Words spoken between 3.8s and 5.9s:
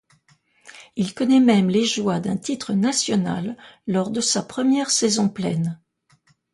lors de sa première saison pleine.